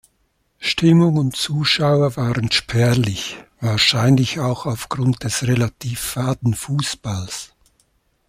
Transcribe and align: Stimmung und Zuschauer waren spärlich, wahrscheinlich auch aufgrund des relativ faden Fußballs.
Stimmung 0.57 1.17
und 1.17 1.35
Zuschauer 1.35 2.15
waren 2.17 2.51
spärlich, 2.51 3.37
wahrscheinlich 3.59 4.39
auch 4.39 4.65
aufgrund 4.65 5.23
des 5.23 5.43
relativ 5.43 5.99
faden 5.99 6.55
Fußballs. 6.55 7.53